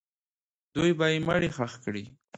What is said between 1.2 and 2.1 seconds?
مړی ښخ کړي.